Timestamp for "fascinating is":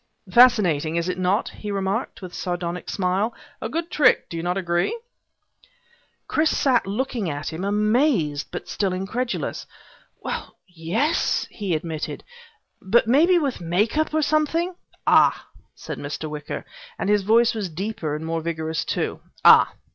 0.31-1.07